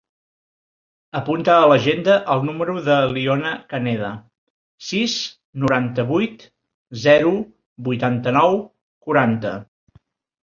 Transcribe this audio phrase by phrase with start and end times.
[1.17, 4.09] Apunta a l'agenda el número de l'Iona Caneda:
[4.87, 5.13] sis,
[5.65, 6.45] noranta-vuit,
[7.03, 7.35] zero,
[7.89, 8.57] vuitanta-nou,
[9.07, 9.53] quaranta.